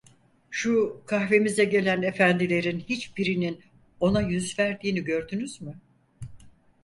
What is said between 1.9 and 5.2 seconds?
efendilerin hiçbirinin ona yüz verdiğini